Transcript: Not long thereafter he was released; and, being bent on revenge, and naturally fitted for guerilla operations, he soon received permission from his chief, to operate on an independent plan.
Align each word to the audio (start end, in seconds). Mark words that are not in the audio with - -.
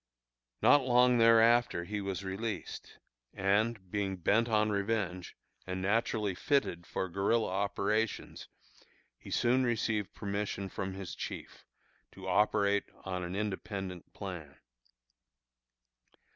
Not 0.63 0.81
long 0.83 1.19
thereafter 1.19 1.83
he 1.83 2.01
was 2.01 2.23
released; 2.23 2.97
and, 3.35 3.91
being 3.91 4.17
bent 4.17 4.49
on 4.49 4.71
revenge, 4.71 5.37
and 5.67 5.79
naturally 5.79 6.33
fitted 6.33 6.87
for 6.87 7.07
guerilla 7.07 7.49
operations, 7.49 8.47
he 9.19 9.29
soon 9.29 9.63
received 9.63 10.15
permission 10.15 10.69
from 10.69 10.95
his 10.95 11.13
chief, 11.13 11.67
to 12.13 12.27
operate 12.27 12.85
on 13.05 13.23
an 13.23 13.35
independent 13.35 14.11
plan. 14.11 14.55